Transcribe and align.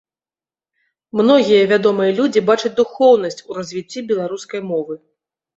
Многія 1.19 1.67
вядомыя 1.71 2.15
людзі 2.21 2.43
бачаць 2.49 2.73
духоўнасць 2.81 3.45
у 3.49 3.59
развіцці 3.59 4.07
беларускай 4.15 4.61
мовы. 4.73 4.93